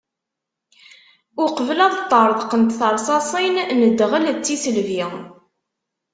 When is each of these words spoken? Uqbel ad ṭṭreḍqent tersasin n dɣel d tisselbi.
Uqbel 1.43 1.79
ad 1.87 1.95
ṭṭreḍqent 2.03 2.75
tersasin 2.79 3.55
n 3.79 3.81
dɣel 3.97 4.25
d 4.35 4.39
tisselbi. 4.45 5.03